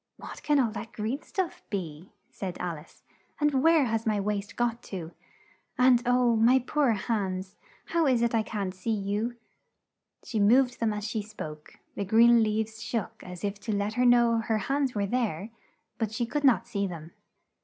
"What 0.17 0.41
can 0.41 0.59
all 0.59 0.71
that 0.71 0.93
green 0.93 1.21
stuff 1.21 1.61
be?" 1.69 2.09
said 2.31 2.57
Al 2.57 2.79
ice. 2.79 3.03
"And 3.39 3.61
where 3.61 3.85
has 3.85 4.07
my 4.07 4.19
waist 4.19 4.55
got 4.55 4.81
to? 4.85 5.11
And 5.77 6.01
oh, 6.07 6.35
my 6.35 6.57
poor 6.57 6.93
hands, 6.93 7.55
how 7.85 8.07
is 8.07 8.23
it 8.23 8.33
I 8.33 8.41
can't 8.41 8.73
see 8.73 8.89
you?" 8.89 9.35
She 10.23 10.39
moved 10.39 10.79
them 10.79 10.91
as 10.91 11.05
she 11.07 11.21
spoke; 11.21 11.75
the 11.93 12.03
green 12.03 12.41
leaves 12.41 12.81
shook 12.81 13.21
as 13.23 13.43
if 13.43 13.59
to 13.59 13.71
let 13.71 13.93
her 13.93 14.05
know 14.07 14.39
her 14.39 14.57
hands 14.57 14.95
were 14.95 15.05
there, 15.05 15.51
but 15.99 16.11
she 16.11 16.25
could 16.25 16.43
not 16.43 16.65
see 16.67 16.87
them. 16.87 17.11